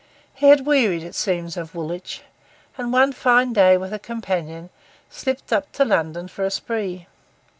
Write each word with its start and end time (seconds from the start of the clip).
He 0.33 0.47
had 0.47 0.65
wearied, 0.65 1.03
it 1.03 1.13
seems, 1.13 1.55
of 1.55 1.75
Woolwich, 1.75 2.23
and 2.75 2.91
one 2.91 3.13
fine 3.13 3.53
day, 3.53 3.77
with 3.77 3.93
a 3.93 3.99
companion, 3.99 4.71
slipped 5.11 5.53
up 5.53 5.71
to 5.73 5.85
London 5.85 6.27
for 6.27 6.43
a 6.43 6.49
spree. 6.49 7.05